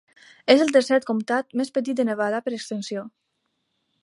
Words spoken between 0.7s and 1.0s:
tercer